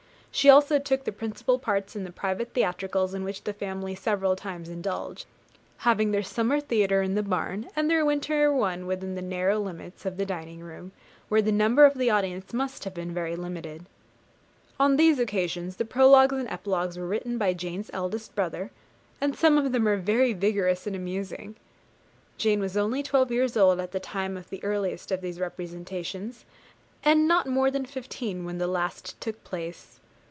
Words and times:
She 0.33 0.49
also 0.49 0.79
took 0.79 1.03
the 1.03 1.11
principal 1.11 1.59
parts 1.59 1.93
in 1.93 2.05
the 2.05 2.11
private 2.11 2.53
theatricals 2.53 3.13
in 3.13 3.25
which 3.25 3.43
the 3.43 3.51
family 3.51 3.95
several 3.95 4.37
times 4.37 4.69
indulged, 4.69 5.25
having 5.79 6.11
their 6.11 6.23
summer 6.23 6.61
theatre 6.61 7.01
in 7.01 7.15
the 7.15 7.21
barn, 7.21 7.67
and 7.75 7.89
their 7.89 8.05
winter 8.05 8.51
one 8.51 8.87
within 8.87 9.15
the 9.15 9.21
narrow 9.21 9.59
limits 9.59 10.05
of 10.05 10.15
the 10.15 10.25
dining 10.25 10.61
room, 10.61 10.93
where 11.27 11.41
the 11.41 11.51
number 11.51 11.83
of 11.85 11.95
the 11.97 12.09
audience 12.09 12.53
must 12.53 12.85
have 12.85 12.93
been 12.93 13.13
very 13.13 13.35
limited. 13.35 13.85
On 14.79 14.95
these 14.95 15.19
occasions, 15.19 15.75
the 15.75 15.83
prologues 15.83 16.37
and 16.37 16.47
epilogues 16.49 16.97
were 16.97 17.07
written 17.09 17.37
by 17.37 17.53
Jane's 17.53 17.89
eldest 17.91 18.33
brother, 18.33 18.71
and 19.19 19.35
some 19.35 19.57
of 19.57 19.73
them 19.73 19.85
are 19.85 19.97
very 19.97 20.31
vigorous 20.31 20.87
and 20.87 20.95
amusing. 20.95 21.55
Jane 22.37 22.61
was 22.61 22.77
only 22.77 23.03
twelve 23.03 23.31
years 23.31 23.57
old 23.57 23.81
at 23.81 23.91
the 23.91 23.99
time 23.99 24.37
of 24.37 24.49
the 24.49 24.63
earliest 24.63 25.11
of 25.11 25.19
these 25.19 25.41
representations, 25.41 26.45
and 27.03 27.27
not 27.27 27.47
more 27.47 27.69
than 27.69 27.85
fifteen 27.85 28.45
when 28.45 28.59
the 28.59 28.65
last 28.67 29.19
took 29.19 29.43
place. 29.43 29.97